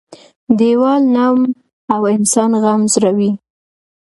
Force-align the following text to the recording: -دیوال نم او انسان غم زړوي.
-دیوال 0.59 1.03
نم 1.15 1.37
او 1.93 2.01
انسان 2.15 2.51
غم 2.63 2.81
زړوي. 2.93 3.31